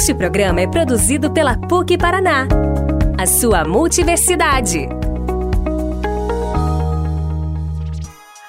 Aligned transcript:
Este 0.00 0.14
programa 0.14 0.62
é 0.62 0.66
produzido 0.66 1.30
pela 1.30 1.58
PUC 1.58 1.98
Paraná, 1.98 2.48
a 3.18 3.26
sua 3.26 3.66
multiversidade. 3.66 4.88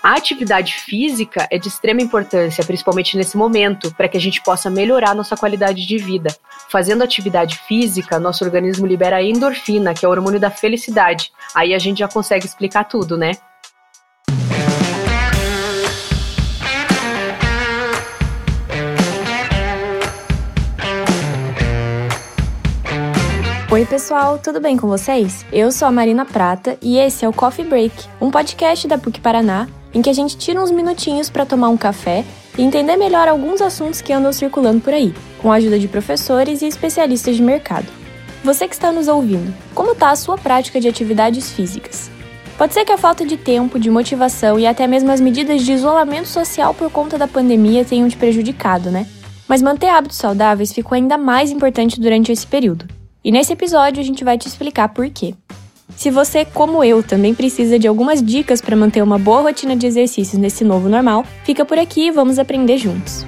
A 0.01 0.13
atividade 0.15 0.75
física 0.75 1.49
é 1.51 1.57
de 1.57 1.67
extrema 1.67 2.01
importância, 2.01 2.63
principalmente 2.63 3.17
nesse 3.17 3.35
momento, 3.35 3.93
para 3.95 4.07
que 4.07 4.15
a 4.15 4.19
gente 4.21 4.41
possa 4.41 4.69
melhorar 4.69 5.13
nossa 5.13 5.35
qualidade 5.35 5.85
de 5.85 5.97
vida. 5.97 6.33
Fazendo 6.69 7.03
atividade 7.03 7.57
física, 7.57 8.17
nosso 8.17 8.45
organismo 8.45 8.87
libera 8.87 9.21
endorfina, 9.21 9.93
que 9.93 10.05
é 10.05 10.07
o 10.07 10.11
hormônio 10.11 10.39
da 10.39 10.49
felicidade. 10.49 11.33
Aí 11.53 11.73
a 11.73 11.79
gente 11.79 11.99
já 11.99 12.07
consegue 12.07 12.45
explicar 12.45 12.85
tudo, 12.85 13.17
né? 13.17 13.33
Pessoal, 23.91 24.37
tudo 24.37 24.61
bem 24.61 24.77
com 24.77 24.87
vocês? 24.87 25.45
Eu 25.51 25.69
sou 25.69 25.85
a 25.85 25.91
Marina 25.91 26.23
Prata 26.23 26.77
e 26.81 26.97
esse 26.97 27.25
é 27.25 27.27
o 27.27 27.33
Coffee 27.33 27.65
Break, 27.65 27.93
um 28.21 28.31
podcast 28.31 28.87
da 28.87 28.97
PUC 28.97 29.19
Paraná 29.19 29.67
em 29.93 30.01
que 30.01 30.09
a 30.09 30.13
gente 30.13 30.37
tira 30.37 30.63
uns 30.63 30.71
minutinhos 30.71 31.29
para 31.29 31.45
tomar 31.45 31.67
um 31.67 31.75
café 31.75 32.23
e 32.57 32.61
entender 32.61 32.95
melhor 32.95 33.27
alguns 33.27 33.59
assuntos 33.59 33.99
que 33.99 34.13
andam 34.13 34.31
circulando 34.31 34.79
por 34.79 34.93
aí, 34.93 35.13
com 35.41 35.51
a 35.51 35.55
ajuda 35.55 35.77
de 35.77 35.89
professores 35.89 36.61
e 36.61 36.67
especialistas 36.67 37.35
de 37.35 37.43
mercado. 37.43 37.85
Você 38.45 38.65
que 38.65 38.75
está 38.75 38.93
nos 38.93 39.09
ouvindo, 39.09 39.53
como 39.75 39.91
está 39.91 40.11
a 40.11 40.15
sua 40.15 40.37
prática 40.37 40.79
de 40.79 40.87
atividades 40.87 41.51
físicas? 41.51 42.09
Pode 42.57 42.73
ser 42.73 42.85
que 42.85 42.93
a 42.93 42.97
falta 42.97 43.25
de 43.25 43.35
tempo, 43.35 43.77
de 43.77 43.91
motivação 43.91 44.57
e 44.57 44.65
até 44.65 44.87
mesmo 44.87 45.11
as 45.11 45.19
medidas 45.19 45.63
de 45.63 45.73
isolamento 45.73 46.29
social 46.29 46.73
por 46.73 46.89
conta 46.89 47.17
da 47.17 47.27
pandemia 47.27 47.83
tenham 47.83 48.07
te 48.07 48.15
prejudicado, 48.15 48.89
né? 48.89 49.05
Mas 49.49 49.61
manter 49.61 49.89
hábitos 49.89 50.15
saudáveis 50.15 50.71
ficou 50.71 50.95
ainda 50.95 51.17
mais 51.17 51.51
importante 51.51 51.99
durante 51.99 52.31
esse 52.31 52.47
período. 52.47 53.00
E 53.23 53.31
nesse 53.31 53.53
episódio 53.53 54.01
a 54.01 54.03
gente 54.03 54.23
vai 54.23 54.35
te 54.35 54.47
explicar 54.47 54.89
por 54.89 55.07
quê. 55.09 55.35
Se 55.95 56.09
você, 56.09 56.43
como 56.43 56.83
eu, 56.83 57.03
também 57.03 57.35
precisa 57.35 57.77
de 57.77 57.87
algumas 57.87 58.23
dicas 58.23 58.61
para 58.61 58.75
manter 58.75 59.03
uma 59.03 59.19
boa 59.19 59.41
rotina 59.41 59.75
de 59.75 59.85
exercícios 59.85 60.39
nesse 60.39 60.63
novo 60.63 60.89
normal, 60.89 61.23
fica 61.43 61.63
por 61.63 61.77
aqui 61.77 62.07
e 62.07 62.11
vamos 62.11 62.39
aprender 62.39 62.79
juntos. 62.79 63.23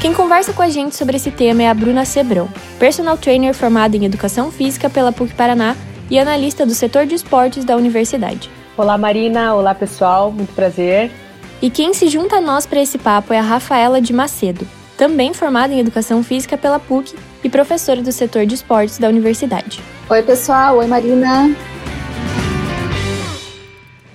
Quem 0.00 0.14
conversa 0.14 0.52
com 0.52 0.62
a 0.62 0.68
gente 0.68 0.94
sobre 0.94 1.16
esse 1.16 1.32
tema 1.32 1.64
é 1.64 1.68
a 1.68 1.74
Bruna 1.74 2.04
Sebrão, 2.04 2.48
personal 2.78 3.18
trainer 3.18 3.52
formada 3.52 3.96
em 3.96 4.04
Educação 4.04 4.52
Física 4.52 4.88
pela 4.88 5.10
PUC 5.10 5.34
Paraná 5.34 5.74
e 6.08 6.16
analista 6.16 6.64
do 6.64 6.74
setor 6.74 7.06
de 7.06 7.16
esportes 7.16 7.64
da 7.64 7.76
universidade. 7.76 8.48
Olá 8.76 8.96
Marina, 8.96 9.52
olá 9.52 9.74
pessoal, 9.74 10.30
muito 10.30 10.54
prazer. 10.54 11.10
E 11.60 11.70
quem 11.70 11.92
se 11.92 12.06
junta 12.06 12.36
a 12.36 12.40
nós 12.40 12.66
para 12.66 12.80
esse 12.80 12.98
papo 12.98 13.32
é 13.32 13.38
a 13.40 13.42
Rafaela 13.42 14.00
de 14.00 14.12
Macedo, 14.12 14.64
também 14.96 15.34
formada 15.34 15.72
em 15.72 15.80
Educação 15.80 16.22
Física 16.22 16.56
pela 16.56 16.78
PUC 16.78 17.14
e 17.44 17.48
professora 17.48 18.02
do 18.02 18.10
setor 18.10 18.46
de 18.46 18.54
esportes 18.54 18.98
da 18.98 19.08
universidade. 19.08 19.80
Oi, 20.08 20.22
pessoal. 20.22 20.78
Oi, 20.78 20.86
Marina. 20.86 21.54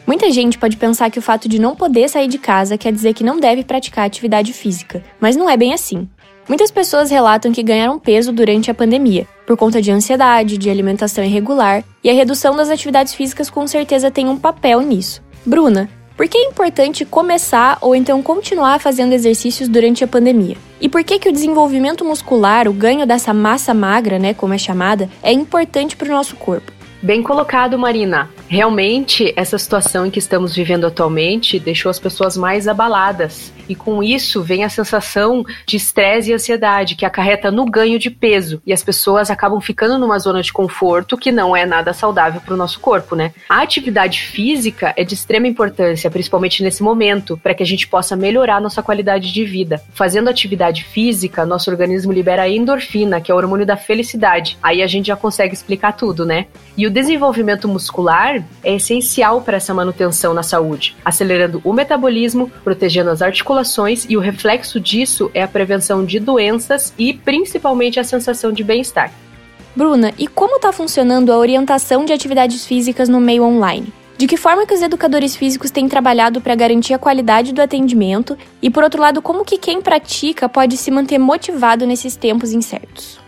Muita 0.05 0.29
gente 0.29 0.57
pode 0.57 0.75
pensar 0.75 1.09
que 1.09 1.19
o 1.19 1.21
fato 1.21 1.47
de 1.47 1.59
não 1.59 1.75
poder 1.75 2.09
sair 2.09 2.27
de 2.27 2.38
casa 2.38 2.77
quer 2.77 2.91
dizer 2.91 3.13
que 3.13 3.23
não 3.23 3.39
deve 3.39 3.63
praticar 3.63 4.05
atividade 4.05 4.51
física, 4.51 5.01
mas 5.19 5.35
não 5.38 5.49
é 5.49 5.55
bem 5.55 5.73
assim. 5.73 6.07
Muitas 6.49 6.69
pessoas 6.69 7.09
relatam 7.09 7.51
que 7.51 7.63
ganharam 7.63 7.97
peso 7.97 8.33
durante 8.33 8.69
a 8.69 8.73
pandemia, 8.73 9.25
por 9.47 9.55
conta 9.55 9.81
de 9.81 9.89
ansiedade, 9.89 10.57
de 10.57 10.69
alimentação 10.69 11.23
irregular, 11.23 11.83
e 12.03 12.09
a 12.09 12.13
redução 12.13 12.55
das 12.55 12.69
atividades 12.69 13.13
físicas 13.13 13.49
com 13.49 13.66
certeza 13.66 14.11
tem 14.11 14.27
um 14.27 14.38
papel 14.38 14.81
nisso. 14.81 15.21
Bruna, 15.45 15.89
por 16.22 16.27
que 16.27 16.38
é 16.38 16.44
importante 16.44 17.03
começar 17.03 17.80
ou 17.81 17.95
então 17.95 18.22
continuar 18.22 18.80
fazendo 18.80 19.11
exercícios 19.11 19.67
durante 19.67 20.03
a 20.03 20.08
pandemia? 20.08 20.55
E 20.80 20.88
por 20.88 21.03
que, 21.03 21.17
que 21.17 21.28
o 21.28 21.31
desenvolvimento 21.31 22.05
muscular, 22.05 22.67
o 22.67 22.73
ganho 22.73 23.08
dessa 23.08 23.33
massa 23.33 23.73
magra, 23.73 24.19
né, 24.19 24.31
como 24.31 24.53
é 24.53 24.58
chamada, 24.59 25.09
é 25.23 25.33
importante 25.33 25.97
para 25.97 26.09
o 26.09 26.12
nosso 26.12 26.35
corpo? 26.35 26.72
Bem 27.01 27.23
colocado, 27.23 27.75
Marina. 27.75 28.29
Realmente, 28.53 29.31
essa 29.38 29.57
situação 29.57 30.06
em 30.06 30.12
que 30.12 30.19
estamos 30.19 30.53
vivendo 30.53 30.85
atualmente 30.85 31.57
deixou 31.57 31.89
as 31.89 31.97
pessoas 31.97 32.35
mais 32.35 32.67
abaladas. 32.67 33.53
E 33.69 33.73
com 33.73 34.03
isso 34.03 34.44
vem 34.44 34.66
a 34.66 34.69
sensação 34.69 35.45
de 35.66 35.78
estresse 35.78 36.29
e 36.29 36.34
ansiedade 36.34 36.97
que 36.97 37.06
acarreta 37.06 37.50
no 37.50 37.63
ganho 37.63 37.97
de 37.97 38.09
peso. 38.09 38.62
E 38.67 38.73
as 38.73 38.84
pessoas 38.84 39.31
acabam 39.31 39.62
ficando 39.62 39.97
numa 39.97 40.19
zona 40.19 40.41
de 40.41 40.51
conforto 40.51 41.17
que 41.17 41.31
não 41.31 41.56
é 41.56 41.66
nada 41.66 41.94
saudável 41.94 42.41
para 42.41 42.53
o 42.53 42.57
nosso 42.57 42.81
corpo, 42.81 43.16
né? 43.16 43.31
A 43.47 43.62
atividade 43.62 44.19
física 44.19 44.94
é 44.97 45.06
de 45.06 45.13
extrema 45.13 45.47
importância, 45.47 46.12
principalmente 46.12 46.62
nesse 46.62 46.83
momento, 46.83 47.38
para 47.38 47.53
que 47.53 47.63
a 47.63 47.66
gente 47.66 47.88
possa 47.88 48.18
melhorar 48.18 48.59
nossa 48.59 48.83
qualidade 48.83 49.31
de 49.31 49.45
vida. 49.45 49.81
Fazendo 49.94 50.29
atividade 50.29 50.83
física, 50.83 51.45
nosso 51.45 51.72
organismo 51.72 52.12
libera 52.12 52.41
a 52.41 52.50
endorfina, 52.50 53.22
que 53.22 53.31
é 53.31 53.33
o 53.33 53.38
hormônio 53.38 53.66
da 53.66 53.78
felicidade. 53.78 54.57
Aí 54.62 54.81
a 54.81 54.88
gente 54.88 55.06
já 55.06 55.16
consegue 55.16 55.53
explicar 55.53 55.94
tudo, 55.94 56.25
né? 56.25 56.47
E 56.75 56.85
o 56.85 56.91
desenvolvimento 56.91 57.66
muscular 57.66 58.41
é 58.63 58.75
essencial 58.75 59.41
para 59.41 59.57
essa 59.57 59.74
manutenção 59.74 60.34
na 60.34 60.44
saúde, 60.44 60.96
acelerando 61.03 61.62
o 61.63 61.74
metabolismo, 61.74 62.52
protegendo 62.63 63.09
as 63.09 63.22
articulações 63.22 64.06
e 64.09 64.18
o 64.18 64.19
reflexo 64.19 64.79
disso 64.79 65.31
é 65.34 65.41
a 65.41 65.47
prevenção 65.47 66.03
de 66.03 66.19
doenças 66.19 66.94
e 66.97 67.13
principalmente 67.13 68.00
a 68.00 68.03
sensação 68.03 68.51
de 68.51 68.63
bem-estar. 68.63 69.12
Bruna, 69.75 70.13
e 70.18 70.28
como 70.28 70.57
está 70.57 70.72
funcionando 70.72 71.31
a 71.31 71.38
orientação 71.38 72.03
de 72.03 72.12
atividades 72.12 72.66
físicas 72.66 73.07
no 73.07 73.22
meio 73.22 73.44
online? 73.44 73.94
De 74.18 74.28
que 74.28 74.38
forma 74.38 74.66
que 74.66 74.74
os 74.74 74.81
educadores 74.81 75.35
físicos 75.35 75.72
têm 75.72 75.88
trabalhado 75.88 76.41
para 76.41 76.53
garantir 76.53 76.94
a 76.94 77.00
qualidade 77.00 77.53
do 77.53 77.62
atendimento 77.62 78.38
e, 78.62 78.69
por 78.69 78.84
outro 78.84 79.01
lado, 79.01 79.22
como 79.22 79.46
que 79.46 79.57
quem 79.57 79.81
pratica 79.81 80.50
pode 80.50 80.78
se 80.78 80.91
manter 80.91 81.18
motivado 81.18 81.88
nesses 81.88 82.16
tempos 82.16 82.51
incertos? 82.51 83.20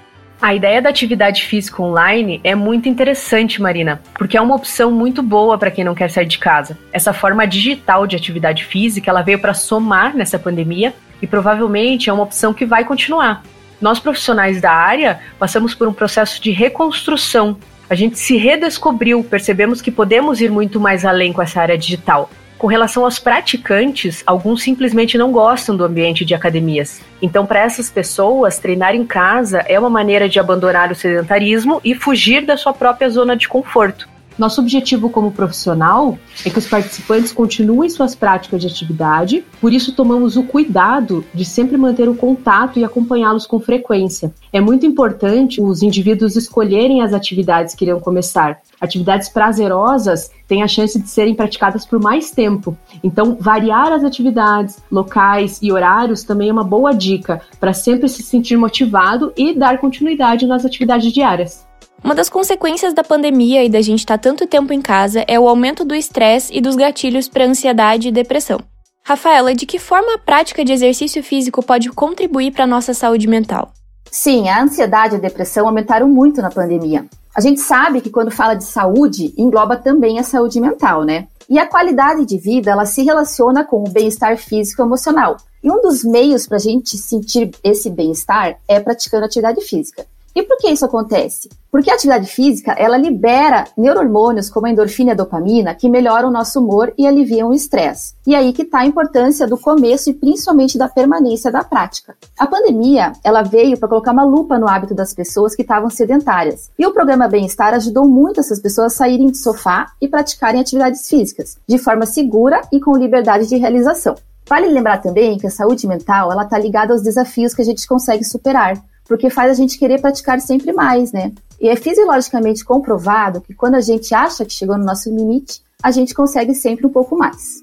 A 0.44 0.54
ideia 0.54 0.82
da 0.82 0.90
atividade 0.90 1.46
física 1.46 1.82
online 1.82 2.42
é 2.44 2.54
muito 2.54 2.90
interessante, 2.90 3.62
Marina, 3.62 4.02
porque 4.16 4.36
é 4.36 4.42
uma 4.42 4.54
opção 4.54 4.92
muito 4.92 5.24
boa 5.24 5.58
para 5.58 5.72
quem 5.72 5.86
não 5.86 5.96
quer 5.96 6.12
sair 6.12 6.26
de 6.26 6.38
casa. 6.38 6.78
Essa 6.92 7.14
forma 7.14 7.48
digital 7.48 8.06
de 8.06 8.18
atividade 8.18 8.66
física, 8.66 9.10
ela 9.10 9.22
veio 9.22 9.40
para 9.40 9.54
somar 9.54 10.14
nessa 10.14 10.38
pandemia 10.38 10.94
e 11.22 11.28
provavelmente 11.28 12.10
é 12.10 12.14
uma 12.14 12.24
opção 12.24 12.54
que 12.54 12.66
vai 12.66 12.84
continuar. 12.84 13.42
Nós 13.80 14.02
profissionais 14.02 14.60
da 14.60 14.74
área 14.74 15.22
passamos 15.40 15.74
por 15.74 15.88
um 15.88 15.94
processo 15.94 16.42
de 16.42 16.52
reconstrução. 16.52 17.56
A 17.90 17.96
gente 17.96 18.20
se 18.20 18.36
redescobriu, 18.36 19.24
percebemos 19.24 19.82
que 19.82 19.92
podemos 19.92 20.42
ir 20.42 20.52
muito 20.52 20.78
mais 20.78 21.06
além 21.06 21.32
com 21.32 21.42
essa 21.42 21.62
área 21.62 21.78
digital. 21.78 22.30
Com 22.64 22.68
relação 22.68 23.04
aos 23.04 23.20
praticantes, 23.20 24.24
alguns 24.26 24.64
simplesmente 24.64 25.18
não 25.18 25.34
gostam 25.34 25.76
do 25.76 25.84
ambiente 25.84 26.24
de 26.24 26.34
academias. 26.34 27.02
Então, 27.22 27.46
para 27.46 27.60
essas 27.60 27.90
pessoas, 27.90 28.58
treinar 28.58 28.96
em 28.96 29.06
casa 29.06 29.66
é 29.68 29.78
uma 29.78 29.90
maneira 29.90 30.30
de 30.30 30.40
abandonar 30.40 30.90
o 30.90 30.96
sedentarismo 30.96 31.82
e 31.84 31.94
fugir 31.94 32.46
da 32.46 32.56
sua 32.56 32.74
própria 32.74 33.10
zona 33.10 33.36
de 33.36 33.50
conforto. 33.50 34.08
Nosso 34.38 34.62
objetivo 34.62 35.10
como 35.10 35.32
profissional 35.32 36.18
é 36.46 36.50
que 36.50 36.58
os 36.58 36.68
participantes 36.68 37.32
continuem 37.32 37.90
suas 37.90 38.16
práticas 38.16 38.62
de 38.62 38.68
atividade, 38.68 39.46
por 39.62 39.72
isso 39.72 39.94
tomamos 39.94 40.36
o 40.36 40.44
cuidado 40.44 41.24
de 41.34 41.46
sempre 41.46 41.78
manter 41.78 42.10
o 42.10 42.16
contato 42.16 42.80
e 42.80 42.84
acompanhá-los 42.84 43.46
com 43.46 43.60
frequência. 43.60 44.34
É 44.52 44.60
muito 44.60 44.86
importante 44.86 45.62
os 45.62 45.84
indivíduos 45.84 46.36
escolherem 46.36 47.02
as 47.02 47.14
atividades 47.14 47.76
que 47.76 47.86
irão 47.86 48.00
começar. 48.00 48.62
Atividades 48.82 49.30
prazerosas 49.30 50.32
têm 50.48 50.64
a 50.64 50.68
chance 50.68 51.00
de 51.00 51.10
serem 51.10 51.36
praticadas 51.36 51.86
por 51.86 52.02
mais 52.02 52.32
tempo. 52.32 52.76
Então, 53.04 53.38
variar 53.40 53.92
as 53.92 54.04
atividades, 54.04 54.78
locais 54.92 55.60
e 55.62 55.72
horários 55.72 56.24
também 56.24 56.50
é 56.50 56.54
uma 56.54 56.64
boa 56.64 56.92
dica 56.92 57.42
para 57.60 57.74
sempre 57.74 58.10
se 58.10 58.24
sentir 58.24 58.58
motivado 58.58 59.32
e 59.38 59.54
dar 59.54 59.78
continuidade 59.78 60.46
nas 60.46 60.66
atividades 60.66 61.12
diárias. 61.12 61.66
Uma 62.04 62.14
das 62.14 62.28
consequências 62.28 62.94
da 62.94 63.02
pandemia 63.02 63.64
e 63.64 63.70
da 63.70 63.82
gente 63.82 64.00
estar 64.00 64.18
tá 64.18 64.22
tanto 64.22 64.46
tempo 64.46 64.74
em 64.74 64.82
casa 64.82 65.24
é 65.26 65.40
o 65.40 65.48
aumento 65.48 65.86
do 65.86 65.96
estresse 65.96 66.52
e 66.54 66.60
dos 66.60 66.76
gatilhos 66.76 67.30
para 67.30 67.46
ansiedade 67.46 68.10
e 68.10 68.12
depressão. 68.12 68.60
Rafaela, 69.06 69.56
de 69.56 69.66
que 69.66 69.80
forma 69.80 70.16
a 70.16 70.18
prática 70.18 70.66
de 70.66 70.74
exercício 70.74 71.24
físico 71.24 71.64
pode 71.64 71.90
contribuir 71.92 72.52
para 72.52 72.66
a 72.66 72.68
nossa 72.68 72.94
saúde 72.94 73.26
mental? 73.26 73.72
Sim, 74.12 74.50
a 74.50 74.62
ansiedade 74.62 75.16
e 75.16 75.18
a 75.18 75.22
depressão 75.22 75.66
aumentaram 75.66 76.10
muito 76.10 76.42
na 76.42 76.52
pandemia. 76.52 77.06
A 77.34 77.40
gente 77.40 77.62
sabe 77.62 78.02
que 78.02 78.10
quando 78.10 78.32
fala 78.32 78.54
de 78.54 78.66
saúde, 78.66 79.34
engloba 79.38 79.78
também 79.78 80.20
a 80.20 80.24
saúde 80.24 80.60
mental, 80.60 81.06
né? 81.06 81.28
E 81.50 81.58
a 81.58 81.66
qualidade 81.66 82.26
de 82.26 82.38
vida, 82.38 82.72
ela 82.72 82.86
se 82.86 83.02
relaciona 83.02 83.64
com 83.64 83.82
o 83.82 83.90
bem-estar 83.90 84.38
físico 84.38 84.82
e 84.82 84.86
emocional. 84.86 85.38
E 85.64 85.72
um 85.72 85.82
dos 85.82 86.04
meios 86.04 86.46
para 86.48 86.58
a 86.58 86.60
gente 86.60 86.98
sentir 86.98 87.52
esse 87.64 87.90
bem-estar 87.90 88.58
é 88.68 88.80
praticando 88.82 89.26
atividade 89.26 89.62
física. 89.62 90.06
E 90.36 90.42
por 90.42 90.58
que 90.58 90.70
isso 90.70 90.86
acontece? 90.86 91.50
Porque 91.72 91.92
a 91.92 91.94
atividade 91.94 92.28
física, 92.28 92.72
ela 92.74 92.98
libera 92.98 93.66
neurohormônios 93.78 94.50
como 94.50 94.66
a 94.66 94.70
endorfina 94.70 95.12
e 95.12 95.14
a 95.14 95.16
dopamina 95.16 95.76
que 95.76 95.90
melhoram 95.90 96.30
o 96.30 96.32
nosso 96.32 96.60
humor 96.60 96.94
e 96.98 97.06
aliviam 97.06 97.50
o 97.50 97.54
estresse. 97.54 98.16
E 98.26 98.36
aí 98.36 98.52
que 98.52 98.64
está 98.64 98.80
a 98.80 98.86
importância 98.86 99.48
do 99.48 99.58
começo 99.58 100.10
e 100.10 100.14
principalmente 100.14 100.78
da 100.78 100.90
permanência 100.90 101.52
da 101.52 101.64
prática. 101.64 102.16
A 102.38 102.48
pandemia, 102.48 103.14
ela 103.24 103.44
veio 103.44 103.78
para 103.78 103.90
colocar 103.90 104.12
uma 104.12 104.24
lupa 104.24 104.58
no 104.58 104.68
hábito 104.68 104.96
das 104.96 105.14
pessoas 105.14 105.56
que 105.56 105.62
estavam 105.62 105.90
sedentárias. 105.90 106.72
E 106.78 106.86
o 106.86 106.94
programa 106.94 107.28
Bem-Estar 107.28 107.74
ajudou 107.74 108.08
muito 108.08 108.40
essas 108.40 108.60
pessoas 108.60 108.94
a 108.94 108.96
saírem 108.96 109.28
do 109.28 109.38
sofá 109.38 109.92
e 110.02 110.08
praticarem 110.08 110.62
atividades 110.62 111.08
físicas, 111.08 111.58
de 111.68 111.78
forma 111.78 112.06
segura 112.06 112.62
e 112.72 112.80
com 112.80 112.98
liberdade 112.98 113.48
de 113.48 113.58
realização. 113.58 114.16
Vale 114.48 114.68
lembrar 114.68 115.02
também 115.02 115.38
que 115.38 115.48
a 115.48 115.52
saúde 115.52 115.88
mental 115.88 116.32
ela 116.32 116.44
está 116.44 116.58
ligada 116.58 116.92
aos 116.92 117.02
desafios 117.02 117.54
que 117.54 117.62
a 117.62 117.66
gente 117.66 117.88
consegue 117.88 118.24
superar, 118.24 118.82
porque 119.06 119.30
faz 119.30 119.52
a 119.52 119.54
gente 119.54 119.78
querer 119.78 120.02
praticar 120.02 120.40
sempre 120.40 120.72
mais, 120.74 121.12
né? 121.12 121.32
E 121.60 121.68
é 121.68 121.76
fisiologicamente 121.76 122.64
comprovado 122.64 123.42
que 123.42 123.54
quando 123.54 123.76
a 123.76 123.82
gente 123.82 124.14
acha 124.14 124.46
que 124.46 124.54
chegou 124.54 124.78
no 124.78 124.86
nosso 124.86 125.10
limite, 125.10 125.62
a 125.82 125.92
gente 125.92 126.14
consegue 126.14 126.54
sempre 126.54 126.86
um 126.86 126.90
pouco 126.90 127.18
mais. 127.18 127.62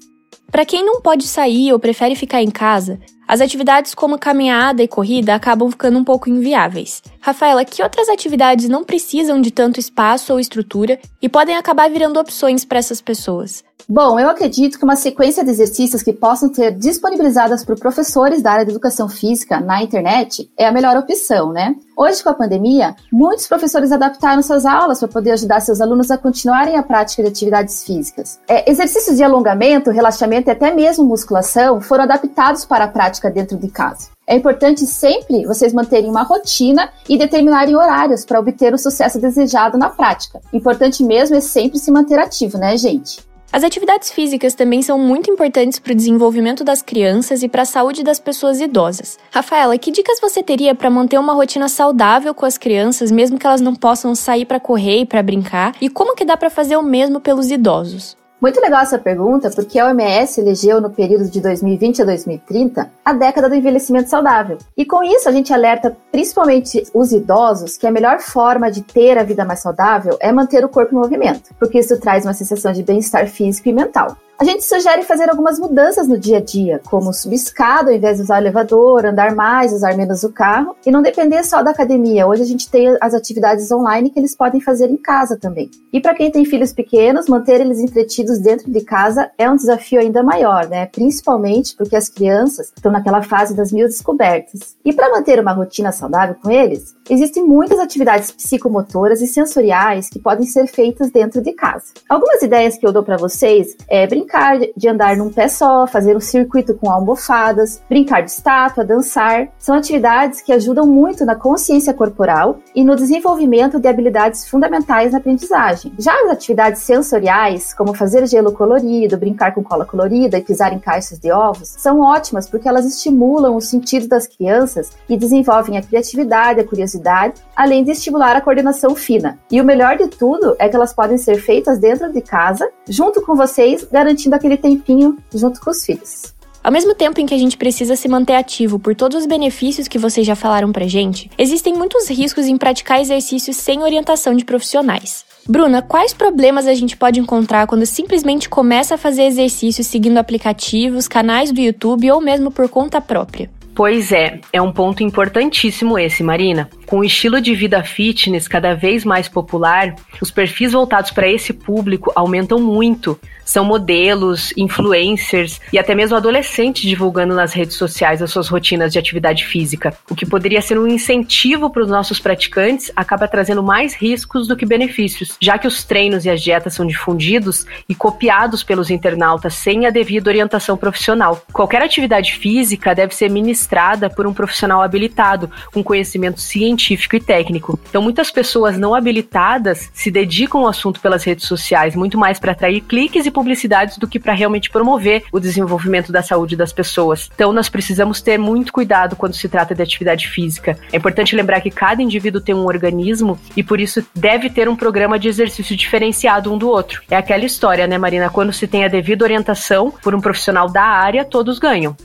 Para 0.51 0.65
quem 0.65 0.85
não 0.85 1.01
pode 1.01 1.27
sair 1.27 1.71
ou 1.71 1.79
prefere 1.79 2.15
ficar 2.15 2.41
em 2.41 2.51
casa, 2.51 2.99
as 3.27 3.41
atividades 3.41 3.95
como 3.95 4.19
caminhada 4.19 4.83
e 4.83 4.87
corrida 4.87 5.35
acabam 5.35 5.69
ficando 5.69 5.97
um 5.97 6.03
pouco 6.03 6.29
inviáveis. 6.29 7.01
Rafaela, 7.21 7.63
que 7.63 7.81
outras 7.81 8.09
atividades 8.09 8.67
não 8.67 8.83
precisam 8.83 9.39
de 9.39 9.51
tanto 9.51 9.79
espaço 9.79 10.33
ou 10.33 10.39
estrutura 10.39 10.99
e 11.21 11.29
podem 11.29 11.55
acabar 11.55 11.89
virando 11.89 12.19
opções 12.19 12.65
para 12.65 12.79
essas 12.79 12.99
pessoas? 12.99 13.63
Bom, 13.87 14.19
eu 14.19 14.29
acredito 14.29 14.77
que 14.77 14.83
uma 14.83 14.95
sequência 14.95 15.43
de 15.43 15.49
exercícios 15.49 16.03
que 16.03 16.13
possam 16.13 16.53
ser 16.53 16.71
disponibilizadas 16.71 17.65
por 17.65 17.77
professores 17.77 18.41
da 18.41 18.51
área 18.51 18.65
de 18.65 18.71
educação 18.71 19.09
física 19.09 19.59
na 19.59 19.81
internet 19.81 20.49
é 20.57 20.65
a 20.65 20.71
melhor 20.71 20.95
opção, 20.97 21.51
né? 21.51 21.75
Hoje, 21.97 22.23
com 22.23 22.29
a 22.29 22.33
pandemia, 22.33 22.95
muitos 23.11 23.47
professores 23.47 23.91
adaptaram 23.91 24.41
suas 24.41 24.65
aulas 24.65 24.99
para 24.99 25.07
poder 25.07 25.31
ajudar 25.31 25.59
seus 25.59 25.81
alunos 25.81 26.09
a 26.09 26.17
continuarem 26.17 26.75
a 26.75 26.83
prática 26.83 27.21
de 27.21 27.29
atividades 27.29 27.83
físicas. 27.83 28.39
É, 28.47 28.69
exercícios 28.69 29.17
de 29.17 29.23
alongamento, 29.23 29.91
relaxamento 29.91 30.49
e 30.49 30.51
até 30.51 30.73
mesmo 30.73 31.05
musculação 31.05 31.81
foram 31.81 32.05
adaptados 32.05 32.65
para 32.65 32.85
a 32.85 32.87
prática 33.11 33.29
dentro 33.29 33.57
de 33.57 33.67
casa. 33.67 34.09
É 34.25 34.35
importante 34.35 34.85
sempre 34.85 35.45
vocês 35.45 35.73
manterem 35.73 36.09
uma 36.09 36.23
rotina 36.23 36.89
e 37.09 37.17
determinarem 37.17 37.75
horários 37.75 38.23
para 38.23 38.39
obter 38.39 38.73
o 38.73 38.77
sucesso 38.77 39.19
desejado 39.19 39.77
na 39.77 39.89
prática. 39.89 40.39
Importante 40.53 41.03
mesmo 41.03 41.35
é 41.35 41.41
sempre 41.41 41.77
se 41.77 41.91
manter 41.91 42.17
ativo, 42.17 42.57
né, 42.57 42.77
gente? 42.77 43.19
As 43.51 43.65
atividades 43.65 44.09
físicas 44.09 44.55
também 44.55 44.81
são 44.81 44.97
muito 44.97 45.29
importantes 45.29 45.77
para 45.77 45.91
o 45.91 45.95
desenvolvimento 45.95 46.63
das 46.63 46.81
crianças 46.81 47.43
e 47.43 47.49
para 47.49 47.63
a 47.63 47.65
saúde 47.65 48.01
das 48.01 48.17
pessoas 48.17 48.61
idosas. 48.61 49.19
Rafaela, 49.29 49.77
que 49.77 49.91
dicas 49.91 50.21
você 50.21 50.41
teria 50.41 50.73
para 50.73 50.89
manter 50.89 51.19
uma 51.19 51.33
rotina 51.33 51.67
saudável 51.67 52.33
com 52.33 52.45
as 52.45 52.57
crianças, 52.57 53.11
mesmo 53.11 53.37
que 53.37 53.45
elas 53.45 53.59
não 53.59 53.75
possam 53.75 54.15
sair 54.15 54.45
para 54.45 54.57
correr 54.57 55.01
e 55.01 55.05
para 55.05 55.21
brincar? 55.21 55.75
E 55.81 55.89
como 55.89 56.15
que 56.15 56.23
dá 56.23 56.37
para 56.37 56.49
fazer 56.49 56.77
o 56.77 56.81
mesmo 56.81 57.19
pelos 57.19 57.51
idosos? 57.51 58.15
Muito 58.41 58.59
legal 58.59 58.81
essa 58.81 58.97
pergunta, 58.97 59.51
porque 59.51 59.77
a 59.77 59.85
OMS 59.85 60.41
elegeu 60.41 60.81
no 60.81 60.89
período 60.89 61.29
de 61.29 61.39
2020 61.39 62.01
a 62.01 62.05
2030 62.05 62.91
a 63.05 63.13
década 63.13 63.47
do 63.47 63.53
envelhecimento 63.53 64.09
saudável. 64.09 64.57
E 64.75 64.83
com 64.83 65.03
isso 65.03 65.29
a 65.29 65.31
gente 65.31 65.53
alerta 65.53 65.95
principalmente 66.11 66.81
os 66.91 67.11
idosos 67.11 67.77
que 67.77 67.85
a 67.85 67.91
melhor 67.91 68.19
forma 68.19 68.71
de 68.71 68.81
ter 68.81 69.15
a 69.19 69.23
vida 69.23 69.45
mais 69.45 69.59
saudável 69.59 70.17
é 70.19 70.31
manter 70.31 70.65
o 70.65 70.69
corpo 70.69 70.95
em 70.95 70.97
movimento, 70.97 71.53
porque 71.59 71.77
isso 71.77 71.99
traz 71.99 72.25
uma 72.25 72.33
sensação 72.33 72.73
de 72.73 72.81
bem-estar 72.81 73.27
físico 73.27 73.69
e 73.69 73.73
mental. 73.73 74.17
A 74.41 74.43
gente 74.43 74.63
sugere 74.63 75.03
fazer 75.03 75.29
algumas 75.29 75.59
mudanças 75.59 76.07
no 76.07 76.17
dia 76.17 76.37
a 76.37 76.41
dia, 76.41 76.81
como 76.89 77.13
subir 77.13 77.35
escada 77.35 77.91
ao 77.91 77.95
invés 77.95 78.17
de 78.17 78.23
usar 78.23 78.37
o 78.37 78.41
elevador, 78.41 79.05
andar 79.05 79.35
mais, 79.35 79.71
usar 79.71 79.95
menos 79.95 80.23
o 80.23 80.33
carro, 80.33 80.75
e 80.83 80.89
não 80.89 81.03
depender 81.03 81.43
só 81.43 81.61
da 81.61 81.69
academia. 81.69 82.25
Hoje 82.25 82.41
a 82.41 82.45
gente 82.45 82.67
tem 82.67 82.97
as 82.99 83.13
atividades 83.13 83.71
online 83.71 84.09
que 84.09 84.19
eles 84.19 84.35
podem 84.35 84.59
fazer 84.59 84.89
em 84.89 84.97
casa 84.97 85.37
também. 85.37 85.69
E 85.93 86.01
para 86.01 86.15
quem 86.15 86.31
tem 86.31 86.43
filhos 86.43 86.73
pequenos, 86.73 87.27
manter 87.27 87.61
eles 87.61 87.77
entretidos 87.77 88.39
dentro 88.39 88.71
de 88.71 88.81
casa 88.81 89.29
é 89.37 89.47
um 89.47 89.55
desafio 89.55 89.99
ainda 89.99 90.23
maior, 90.23 90.67
né? 90.67 90.87
Principalmente 90.87 91.75
porque 91.75 91.95
as 91.95 92.09
crianças 92.09 92.73
estão 92.75 92.91
naquela 92.91 93.21
fase 93.21 93.55
das 93.55 93.71
mil 93.71 93.85
descobertas. 93.85 94.75
E 94.83 94.91
para 94.91 95.11
manter 95.11 95.39
uma 95.39 95.53
rotina 95.53 95.91
saudável 95.91 96.35
com 96.41 96.49
eles, 96.49 96.95
existem 97.07 97.45
muitas 97.45 97.77
atividades 97.77 98.31
psicomotoras 98.31 99.21
e 99.21 99.27
sensoriais 99.27 100.09
que 100.09 100.17
podem 100.17 100.47
ser 100.47 100.65
feitas 100.65 101.11
dentro 101.11 101.43
de 101.43 101.53
casa. 101.53 101.93
Algumas 102.09 102.41
ideias 102.41 102.75
que 102.75 102.87
eu 102.87 102.91
dou 102.91 103.03
para 103.03 103.17
vocês 103.17 103.77
é 103.87 104.07
brincar 104.07 104.30
brincar 104.31 104.59
de 104.77 104.87
andar 104.87 105.17
num 105.17 105.29
pé 105.29 105.49
só, 105.49 105.85
fazer 105.85 106.15
um 106.15 106.21
circuito 106.21 106.73
com 106.75 106.89
almofadas, 106.89 107.81
brincar 107.89 108.21
de 108.21 108.31
estátua, 108.31 108.85
dançar. 108.85 109.49
São 109.59 109.75
atividades 109.75 110.41
que 110.41 110.53
ajudam 110.53 110.87
muito 110.87 111.25
na 111.25 111.35
consciência 111.35 111.93
corporal 111.93 112.59
e 112.73 112.83
no 112.83 112.95
desenvolvimento 112.95 113.77
de 113.77 113.89
habilidades 113.89 114.47
fundamentais 114.47 115.11
na 115.11 115.17
aprendizagem. 115.17 115.91
Já 115.99 116.13
as 116.23 116.31
atividades 116.31 116.81
sensoriais, 116.81 117.73
como 117.73 117.93
fazer 117.93 118.25
gelo 118.25 118.53
colorido, 118.53 119.17
brincar 119.17 119.53
com 119.53 119.61
cola 119.61 119.85
colorida 119.85 120.37
e 120.37 120.41
pisar 120.41 120.71
em 120.71 120.79
caixas 120.79 121.19
de 121.19 121.31
ovos, 121.31 121.67
são 121.77 121.99
ótimas 121.99 122.49
porque 122.49 122.69
elas 122.69 122.85
estimulam 122.85 123.55
os 123.55 123.67
sentidos 123.67 124.07
das 124.07 124.27
crianças 124.27 124.91
e 125.09 125.17
desenvolvem 125.17 125.77
a 125.77 125.81
criatividade, 125.81 126.61
a 126.61 126.67
curiosidade, 126.67 127.35
além 127.61 127.83
de 127.83 127.91
estimular 127.91 128.35
a 128.35 128.41
coordenação 128.41 128.95
fina. 128.95 129.37
E 129.51 129.61
o 129.61 129.63
melhor 129.63 129.95
de 129.95 130.07
tudo 130.07 130.55
é 130.57 130.67
que 130.67 130.75
elas 130.75 130.95
podem 130.95 131.15
ser 131.15 131.35
feitas 131.35 131.77
dentro 131.77 132.11
de 132.11 132.19
casa, 132.19 132.67
junto 132.89 133.21
com 133.21 133.35
vocês, 133.35 133.83
garantindo 133.83 134.35
aquele 134.35 134.57
tempinho 134.57 135.15
junto 135.31 135.61
com 135.61 135.69
os 135.69 135.85
filhos. 135.85 136.33
Ao 136.63 136.71
mesmo 136.71 136.95
tempo 136.95 137.19
em 137.19 137.25
que 137.27 137.35
a 137.35 137.37
gente 137.37 137.57
precisa 137.57 137.95
se 137.95 138.07
manter 138.07 138.33
ativo 138.33 138.79
por 138.79 138.95
todos 138.95 139.15
os 139.15 139.27
benefícios 139.27 139.87
que 139.87 139.99
vocês 139.99 140.25
já 140.25 140.35
falaram 140.35 140.71
pra 140.71 140.87
gente, 140.87 141.29
existem 141.37 141.75
muitos 141.75 142.09
riscos 142.09 142.47
em 142.47 142.57
praticar 142.57 142.99
exercícios 142.99 143.57
sem 143.57 143.83
orientação 143.83 144.33
de 144.33 144.43
profissionais. 144.43 145.23
Bruna, 145.47 145.83
quais 145.83 146.15
problemas 146.15 146.65
a 146.65 146.73
gente 146.73 146.97
pode 146.97 147.19
encontrar 147.19 147.67
quando 147.67 147.85
simplesmente 147.85 148.49
começa 148.49 148.95
a 148.95 148.97
fazer 148.97 149.25
exercícios 149.25 149.85
seguindo 149.85 150.17
aplicativos, 150.17 151.07
canais 151.07 151.51
do 151.51 151.61
YouTube 151.61 152.11
ou 152.11 152.19
mesmo 152.19 152.49
por 152.49 152.67
conta 152.67 152.99
própria? 152.99 153.51
Pois 153.73 154.11
é, 154.11 154.39
é 154.51 154.61
um 154.61 154.71
ponto 154.71 155.01
importantíssimo 155.01 155.97
esse, 155.97 156.21
Marina. 156.23 156.69
Com 156.91 156.99
o 156.99 157.05
estilo 157.05 157.39
de 157.39 157.55
vida 157.55 157.81
fitness 157.85 158.49
cada 158.49 158.75
vez 158.75 159.05
mais 159.05 159.29
popular, 159.29 159.95
os 160.21 160.29
perfis 160.29 160.73
voltados 160.73 161.09
para 161.09 161.25
esse 161.25 161.53
público 161.53 162.11
aumentam 162.13 162.59
muito. 162.59 163.17
São 163.45 163.63
modelos, 163.63 164.53
influencers 164.57 165.61
e 165.71 165.79
até 165.79 165.95
mesmo 165.95 166.17
adolescentes 166.17 166.81
divulgando 166.81 167.33
nas 167.33 167.53
redes 167.53 167.77
sociais 167.77 168.21
as 168.21 168.29
suas 168.29 168.49
rotinas 168.49 168.91
de 168.91 168.99
atividade 168.99 169.45
física. 169.45 169.93
O 170.09 170.15
que 170.15 170.25
poderia 170.25 170.61
ser 170.61 170.77
um 170.77 170.85
incentivo 170.85 171.69
para 171.69 171.81
os 171.81 171.87
nossos 171.87 172.19
praticantes 172.19 172.91
acaba 172.93 173.25
trazendo 173.25 173.63
mais 173.63 173.93
riscos 173.93 174.45
do 174.45 174.57
que 174.57 174.65
benefícios, 174.65 175.37
já 175.39 175.57
que 175.57 175.67
os 175.67 175.85
treinos 175.85 176.25
e 176.25 176.29
as 176.29 176.41
dietas 176.41 176.73
são 176.73 176.85
difundidos 176.85 177.65
e 177.87 177.95
copiados 177.95 178.63
pelos 178.63 178.89
internautas 178.89 179.53
sem 179.53 179.85
a 179.85 179.89
devida 179.89 180.29
orientação 180.29 180.75
profissional. 180.75 181.41
Qualquer 181.53 181.81
atividade 181.81 182.33
física 182.33 182.93
deve 182.93 183.15
ser 183.15 183.29
ministrada 183.29 184.09
por 184.09 184.27
um 184.27 184.33
profissional 184.33 184.81
habilitado, 184.81 185.49
com 185.73 185.81
conhecimento 185.81 186.41
científico 186.41 186.80
científico 186.81 187.15
e 187.15 187.19
técnico. 187.19 187.79
Então, 187.89 188.01
muitas 188.01 188.31
pessoas 188.31 188.77
não 188.77 188.95
habilitadas 188.95 189.89
se 189.93 190.09
dedicam 190.09 190.61
ao 190.61 190.67
assunto 190.67 190.99
pelas 190.99 191.23
redes 191.23 191.45
sociais, 191.45 191.95
muito 191.95 192.17
mais 192.17 192.39
para 192.39 192.51
atrair 192.51 192.81
cliques 192.81 193.25
e 193.25 193.31
publicidades 193.31 193.97
do 193.97 194.07
que 194.07 194.19
para 194.19 194.33
realmente 194.33 194.69
promover 194.69 195.23
o 195.31 195.39
desenvolvimento 195.39 196.11
da 196.11 196.23
saúde 196.23 196.55
das 196.55 196.73
pessoas. 196.73 197.29
Então, 197.33 197.53
nós 197.53 197.69
precisamos 197.69 198.21
ter 198.21 198.37
muito 198.37 198.73
cuidado 198.73 199.15
quando 199.15 199.35
se 199.35 199.47
trata 199.47 199.75
de 199.75 199.81
atividade 199.81 200.27
física. 200.27 200.77
É 200.91 200.97
importante 200.97 201.35
lembrar 201.35 201.61
que 201.61 201.71
cada 201.71 202.01
indivíduo 202.01 202.41
tem 202.41 202.55
um 202.55 202.65
organismo 202.65 203.39
e 203.55 203.63
por 203.63 203.79
isso 203.79 204.03
deve 204.15 204.49
ter 204.49 204.67
um 204.67 204.75
programa 204.75 205.19
de 205.19 205.27
exercício 205.27 205.75
diferenciado 205.75 206.51
um 206.51 206.57
do 206.57 206.67
outro. 206.67 207.01
É 207.09 207.15
aquela 207.15 207.45
história, 207.45 207.87
né, 207.87 207.97
Marina? 207.97 208.29
Quando 208.29 208.51
se 208.51 208.67
tem 208.67 208.83
a 208.83 208.87
devida 208.87 209.23
orientação 209.23 209.93
por 210.01 210.15
um 210.15 210.21
profissional 210.21 210.69
da 210.69 210.83
área, 210.83 211.23
todos 211.23 211.59
ganham. 211.59 211.95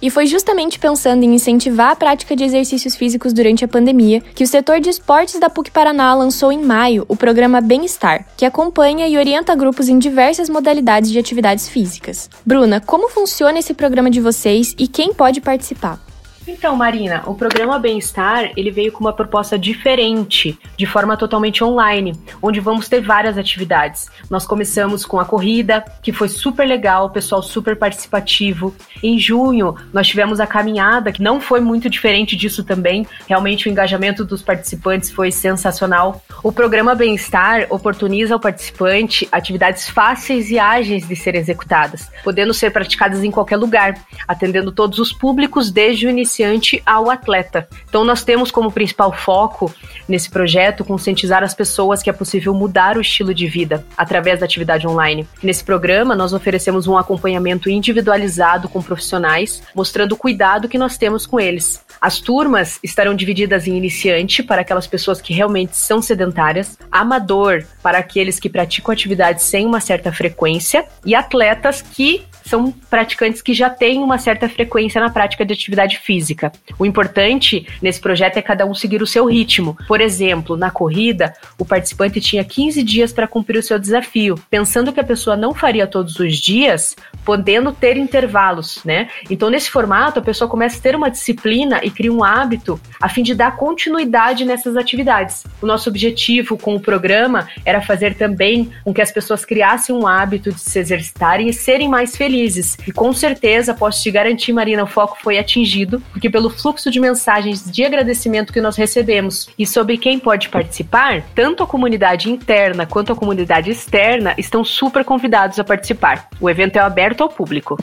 E 0.00 0.10
foi 0.10 0.26
justamente 0.26 0.78
pensando 0.78 1.24
em 1.24 1.34
incentivar 1.34 1.90
a 1.90 1.96
prática 1.96 2.36
de 2.36 2.44
exercícios 2.44 2.94
físicos 2.94 3.32
durante 3.32 3.64
a 3.64 3.68
pandemia 3.68 4.20
que 4.34 4.44
o 4.44 4.46
setor 4.46 4.80
de 4.80 4.90
esportes 4.90 5.40
da 5.40 5.50
PUC 5.50 5.70
Paraná 5.70 6.14
lançou 6.14 6.52
em 6.52 6.62
maio 6.62 7.04
o 7.08 7.16
programa 7.16 7.60
Bem-Estar, 7.60 8.26
que 8.36 8.44
acompanha 8.44 9.08
e 9.08 9.18
orienta 9.18 9.54
grupos 9.54 9.88
em 9.88 9.98
diversas 9.98 10.48
modalidades 10.48 11.10
de 11.10 11.18
atividades 11.18 11.68
físicas. 11.68 12.30
Bruna, 12.46 12.80
como 12.80 13.08
funciona 13.08 13.58
esse 13.58 13.74
programa 13.74 14.10
de 14.10 14.20
vocês 14.20 14.74
e 14.78 14.86
quem 14.86 15.12
pode 15.12 15.40
participar? 15.40 16.07
Então, 16.50 16.74
Marina, 16.74 17.22
o 17.26 17.34
programa 17.34 17.78
Bem-Estar, 17.78 18.52
ele 18.56 18.70
veio 18.70 18.90
com 18.90 19.00
uma 19.00 19.12
proposta 19.12 19.58
diferente, 19.58 20.58
de 20.78 20.86
forma 20.86 21.14
totalmente 21.14 21.62
online, 21.62 22.14
onde 22.40 22.58
vamos 22.58 22.88
ter 22.88 23.02
várias 23.02 23.36
atividades. 23.36 24.10
Nós 24.30 24.46
começamos 24.46 25.04
com 25.04 25.20
a 25.20 25.26
corrida, 25.26 25.84
que 26.02 26.10
foi 26.10 26.26
super 26.26 26.66
legal, 26.66 27.10
pessoal 27.10 27.42
super 27.42 27.76
participativo. 27.76 28.74
Em 29.02 29.18
junho, 29.18 29.76
nós 29.92 30.08
tivemos 30.08 30.40
a 30.40 30.46
caminhada, 30.46 31.12
que 31.12 31.22
não 31.22 31.38
foi 31.38 31.60
muito 31.60 31.90
diferente 31.90 32.34
disso 32.34 32.64
também. 32.64 33.06
Realmente 33.28 33.68
o 33.68 33.70
engajamento 33.70 34.24
dos 34.24 34.40
participantes 34.40 35.10
foi 35.10 35.30
sensacional. 35.30 36.22
O 36.42 36.50
programa 36.50 36.94
Bem-Estar 36.94 37.66
oportuniza 37.68 38.32
ao 38.32 38.40
participante 38.40 39.28
atividades 39.30 39.86
fáceis 39.90 40.50
e 40.50 40.58
ágeis 40.58 41.06
de 41.06 41.14
serem 41.14 41.42
executadas, 41.42 42.10
podendo 42.24 42.54
ser 42.54 42.70
praticadas 42.70 43.22
em 43.22 43.30
qualquer 43.30 43.58
lugar, 43.58 43.94
atendendo 44.26 44.72
todos 44.72 44.98
os 44.98 45.12
públicos 45.12 45.70
desde 45.70 46.06
o 46.06 46.10
início 46.10 46.37
ao 46.84 47.10
atleta. 47.10 47.68
Então, 47.88 48.04
nós 48.04 48.22
temos 48.22 48.50
como 48.50 48.72
principal 48.72 49.12
foco 49.12 49.72
nesse 50.08 50.30
projeto 50.30 50.84
conscientizar 50.84 51.42
as 51.42 51.54
pessoas 51.54 52.02
que 52.02 52.10
é 52.10 52.12
possível 52.12 52.54
mudar 52.54 52.96
o 52.96 53.00
estilo 53.00 53.34
de 53.34 53.46
vida 53.46 53.84
através 53.96 54.40
da 54.40 54.46
atividade 54.46 54.86
online. 54.86 55.26
Nesse 55.42 55.64
programa, 55.64 56.14
nós 56.14 56.32
oferecemos 56.32 56.86
um 56.86 56.96
acompanhamento 56.96 57.70
individualizado 57.70 58.68
com 58.68 58.82
profissionais, 58.82 59.62
mostrando 59.74 60.12
o 60.12 60.16
cuidado 60.16 60.68
que 60.68 60.78
nós 60.78 60.96
temos 60.96 61.26
com 61.26 61.38
eles. 61.38 61.84
As 62.00 62.20
turmas 62.20 62.78
estarão 62.82 63.14
divididas 63.14 63.66
em 63.66 63.76
iniciante 63.76 64.42
para 64.42 64.62
aquelas 64.62 64.86
pessoas 64.86 65.20
que 65.20 65.32
realmente 65.32 65.76
são 65.76 66.00
sedentárias, 66.00 66.78
amador 66.90 67.64
para 67.82 67.98
aqueles 67.98 68.38
que 68.38 68.48
praticam 68.48 68.92
atividades 68.92 69.44
sem 69.44 69.66
uma 69.66 69.80
certa 69.80 70.12
frequência 70.12 70.84
e 71.04 71.14
atletas 71.14 71.82
que 71.82 72.24
são 72.48 72.70
praticantes 72.70 73.42
que 73.42 73.52
já 73.52 73.68
têm 73.68 73.98
uma 73.98 74.18
certa 74.18 74.48
frequência 74.48 75.00
na 75.00 75.10
prática 75.10 75.44
de 75.44 75.52
atividade 75.52 75.98
física. 75.98 76.50
O 76.78 76.86
importante 76.86 77.66
nesse 77.82 78.00
projeto 78.00 78.38
é 78.38 78.42
cada 78.42 78.64
um 78.64 78.74
seguir 78.74 79.02
o 79.02 79.06
seu 79.06 79.26
ritmo. 79.26 79.76
Por 79.86 80.00
exemplo, 80.00 80.56
na 80.56 80.70
corrida, 80.70 81.34
o 81.58 81.64
participante 81.64 82.20
tinha 82.20 82.42
15 82.42 82.82
dias 82.82 83.12
para 83.12 83.28
cumprir 83.28 83.58
o 83.58 83.62
seu 83.62 83.78
desafio, 83.78 84.36
pensando 84.48 84.92
que 84.92 85.00
a 85.00 85.04
pessoa 85.04 85.36
não 85.36 85.52
faria 85.52 85.86
todos 85.86 86.18
os 86.18 86.36
dias, 86.38 86.96
podendo 87.24 87.70
ter 87.70 87.98
intervalos, 87.98 88.82
né? 88.84 89.08
Então, 89.28 89.50
nesse 89.50 89.70
formato, 89.70 90.18
a 90.18 90.22
pessoa 90.22 90.48
começa 90.48 90.78
a 90.78 90.80
ter 90.80 90.96
uma 90.96 91.10
disciplina 91.10 91.80
e 91.88 91.90
cria 91.90 92.12
um 92.12 92.22
hábito 92.22 92.80
a 93.00 93.08
fim 93.08 93.22
de 93.22 93.34
dar 93.34 93.56
continuidade 93.56 94.44
nessas 94.44 94.76
atividades. 94.76 95.44
O 95.60 95.66
nosso 95.66 95.88
objetivo 95.88 96.56
com 96.56 96.74
o 96.74 96.80
programa 96.80 97.48
era 97.64 97.80
fazer 97.80 98.14
também 98.14 98.70
com 98.84 98.94
que 98.94 99.02
as 99.02 99.10
pessoas 99.10 99.44
criassem 99.44 99.94
um 99.94 100.06
hábito 100.06 100.52
de 100.52 100.60
se 100.60 100.78
exercitarem 100.78 101.48
e 101.48 101.52
serem 101.52 101.88
mais 101.88 102.16
felizes. 102.16 102.76
E 102.86 102.92
com 102.92 103.12
certeza 103.12 103.74
posso 103.74 104.02
te 104.02 104.10
garantir, 104.10 104.52
Marina, 104.52 104.84
o 104.84 104.86
foco 104.86 105.18
foi 105.20 105.38
atingido, 105.38 106.02
porque 106.12 106.30
pelo 106.30 106.50
fluxo 106.50 106.90
de 106.90 107.00
mensagens 107.00 107.70
de 107.70 107.84
agradecimento 107.84 108.52
que 108.52 108.60
nós 108.60 108.76
recebemos 108.76 109.48
e 109.58 109.66
sobre 109.66 109.96
quem 109.96 110.18
pode 110.18 110.48
participar, 110.48 111.22
tanto 111.34 111.62
a 111.62 111.66
comunidade 111.66 112.30
interna 112.30 112.86
quanto 112.86 113.12
a 113.12 113.16
comunidade 113.16 113.70
externa 113.70 114.34
estão 114.36 114.64
super 114.64 115.04
convidados 115.04 115.58
a 115.58 115.64
participar. 115.64 116.28
O 116.40 116.48
evento 116.48 116.76
é 116.76 116.80
aberto 116.80 117.22
ao 117.22 117.28
público. 117.28 117.76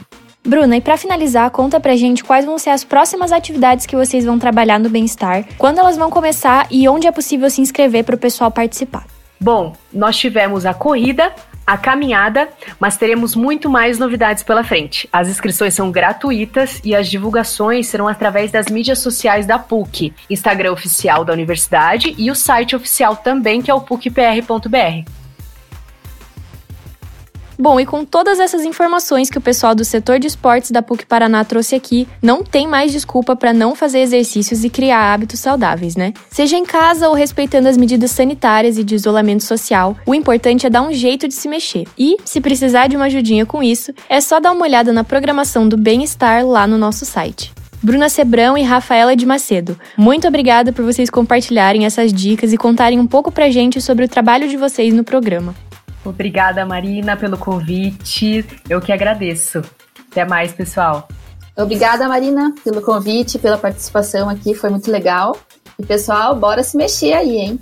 Bruna, 0.46 0.78
e 0.78 0.82
para 0.82 0.96
finalizar, 0.96 1.50
conta 1.50 1.80
pra 1.80 1.96
gente 1.96 2.24
quais 2.24 2.46
vão 2.46 2.60
ser 2.60 2.70
as 2.70 2.84
próximas 2.84 3.32
atividades 3.32 3.88
que 3.88 3.96
vocês 3.96 4.24
vão 4.24 4.38
trabalhar 4.38 4.80
no 4.80 4.90
bem-estar, 4.90 5.44
quando 5.58 5.80
elas 5.80 5.98
vão 5.98 6.12
começar 6.12 6.68
e 6.70 6.88
onde 6.88 7.08
é 7.08 7.12
possível 7.12 7.50
se 7.50 7.62
inscrever 7.62 8.04
para 8.04 8.16
o 8.16 8.20
pessoal 8.20 8.52
participar. 8.52 9.08
Bom, 9.42 9.74
nós 9.92 10.16
tivemos 10.16 10.64
a 10.64 10.74
corrida, 10.74 11.34
a 11.66 11.78
caminhada, 11.78 12.48
mas 12.80 12.96
teremos 12.96 13.36
muito 13.36 13.72
mais 13.72 13.98
novidades 13.98 14.44
pela 14.44 14.64
frente. 14.64 15.10
As 15.12 15.28
inscrições 15.28 15.74
são 15.74 15.92
gratuitas 15.92 16.80
e 16.84 16.94
as 16.94 17.10
divulgações 17.10 17.88
serão 17.88 18.08
através 18.08 18.52
das 18.52 18.68
mídias 18.68 19.00
sociais 19.00 19.48
da 19.48 19.58
PUC, 19.58 20.14
Instagram 20.30 20.74
oficial 20.74 21.26
da 21.26 21.34
universidade 21.34 22.14
e 22.20 22.30
o 22.30 22.36
site 22.36 22.76
oficial 22.76 23.16
também, 23.16 23.64
que 23.64 23.72
é 23.72 23.74
o 23.74 23.82
pucpr.br. 23.82 25.25
Bom, 27.58 27.80
e 27.80 27.86
com 27.86 28.04
todas 28.04 28.40
essas 28.40 28.66
informações 28.66 29.30
que 29.30 29.38
o 29.38 29.42
pessoal 29.42 29.74
do 29.74 29.86
setor 29.86 30.20
de 30.20 30.28
esportes 30.28 30.72
da 30.72 30.82
PUC 30.82 31.06
Paraná 31.06 31.44
trouxe 31.46 31.74
aqui, 31.74 32.08
não 32.22 32.44
tem 32.44 32.68
mais 32.68 32.92
desculpa 32.92 33.36
para 33.36 33.54
não 33.54 33.76
fazer 33.76 34.00
exercícios 34.00 34.64
e 34.64 34.70
criar 34.70 35.14
hábitos 35.14 35.40
saudáveis, 35.40 35.96
né? 35.96 36.14
Seja 36.30 36.58
em 36.58 36.66
casa 36.66 37.08
ou 37.08 37.16
respeitando 37.16 37.70
as 37.70 37.78
medidas 37.78 38.12
sanitárias 38.12 38.78
e 38.78 38.84
de 38.84 38.96
isolamento 38.96 39.44
social, 39.44 39.96
o 40.06 40.14
importante 40.14 40.66
é 40.68 40.70
dar 40.70 40.82
um 40.82 40.92
jeito 40.92 41.28
de 41.28 41.34
se 41.34 41.48
mexer. 41.48 41.88
E, 41.98 42.18
se 42.26 42.42
precisar 42.42 42.88
de 42.88 42.98
uma 42.98 43.06
ajudinha 43.06 43.46
com 43.46 43.64
isso, 43.64 43.94
é 44.10 44.20
só 44.20 44.40
dar 44.40 44.52
uma 44.52 44.64
olhada 44.64 44.92
na 44.92 45.04
programação 45.04 45.68
do 45.68 45.78
bem-estar 45.78 46.46
lá 46.46 46.68
no 46.68 46.78
nosso 46.78 47.06
site. 47.06 47.54
Bruna 47.82 48.10
Sebrão 48.10 48.58
e 48.58 48.64
Rafaela 48.64 49.16
de 49.16 49.26
Macedo. 49.26 49.80
Muito 49.96 50.28
obrigada 50.28 50.74
por 50.74 50.84
vocês 50.84 51.10
compartilharem 51.10 51.86
essas 51.86 52.12
dicas 52.12 52.52
e 52.52 52.58
contarem 52.58 53.00
um 53.00 53.06
pouco 53.06 53.32
pra 53.32 53.50
gente 53.50 53.80
sobre 53.80 54.06
o 54.06 54.10
trabalho 54.10 54.48
de 54.48 54.58
vocês 54.58 54.94
no 54.94 55.04
programa. 55.04 55.54
Obrigada, 56.10 56.66
Marina, 56.66 57.18
pelo 57.18 57.38
convite. 57.38 58.46
Eu 58.70 58.80
que 58.80 58.92
agradeço. 58.92 59.62
Até 60.12 60.24
mais, 60.26 60.54
pessoal. 60.54 61.08
Obrigada, 61.58 62.08
Marina, 62.08 62.54
pelo 62.64 62.82
convite, 62.82 63.40
pela 63.40 63.58
participação 63.58 64.30
aqui. 64.30 64.54
Foi 64.54 64.70
muito 64.70 64.92
legal. 64.92 65.38
E, 65.80 65.86
pessoal, 65.86 66.36
bora 66.36 66.64
se 66.64 66.78
mexer 66.78 67.14
aí, 67.14 67.38
hein? 67.38 67.60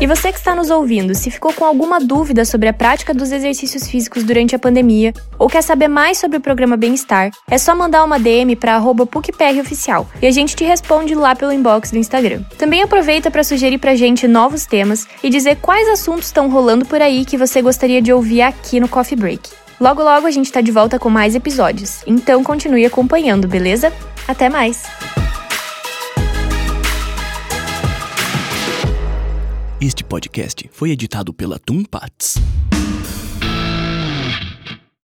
E 0.00 0.06
você 0.06 0.32
que 0.32 0.38
está 0.38 0.54
nos 0.54 0.70
ouvindo, 0.70 1.14
se 1.14 1.30
ficou 1.30 1.52
com 1.52 1.62
alguma 1.62 2.00
dúvida 2.00 2.42
sobre 2.46 2.66
a 2.66 2.72
prática 2.72 3.12
dos 3.12 3.30
exercícios 3.30 3.86
físicos 3.86 4.24
durante 4.24 4.56
a 4.56 4.58
pandemia 4.58 5.12
ou 5.38 5.46
quer 5.46 5.62
saber 5.62 5.88
mais 5.88 6.16
sobre 6.16 6.38
o 6.38 6.40
programa 6.40 6.74
Bem-Estar, 6.74 7.30
é 7.50 7.58
só 7.58 7.74
mandar 7.74 8.02
uma 8.02 8.18
DM 8.18 8.56
para 8.56 8.80
@pucproficial 8.80 10.08
e 10.22 10.26
a 10.26 10.30
gente 10.30 10.56
te 10.56 10.64
responde 10.64 11.14
lá 11.14 11.36
pelo 11.36 11.52
inbox 11.52 11.90
do 11.90 11.98
Instagram. 11.98 12.42
Também 12.56 12.80
aproveita 12.80 13.30
para 13.30 13.44
sugerir 13.44 13.76
pra 13.76 13.94
gente 13.94 14.26
novos 14.26 14.64
temas 14.64 15.06
e 15.22 15.28
dizer 15.28 15.56
quais 15.56 15.86
assuntos 15.86 16.24
estão 16.24 16.48
rolando 16.48 16.86
por 16.86 17.02
aí 17.02 17.26
que 17.26 17.36
você 17.36 17.60
gostaria 17.60 18.00
de 18.00 18.10
ouvir 18.10 18.40
aqui 18.40 18.80
no 18.80 18.88
Coffee 18.88 19.18
Break. 19.18 19.50
Logo 19.78 20.02
logo 20.02 20.26
a 20.26 20.30
gente 20.30 20.46
está 20.46 20.62
de 20.62 20.72
volta 20.72 20.98
com 20.98 21.10
mais 21.10 21.34
episódios, 21.34 22.02
então 22.06 22.42
continue 22.42 22.86
acompanhando, 22.86 23.46
beleza? 23.46 23.92
Até 24.26 24.48
mais! 24.48 24.82
Este 29.82 30.04
podcast 30.04 30.68
foi 30.74 30.90
editado 30.90 31.32
pela 31.32 31.58
Tumpats. 31.58 32.34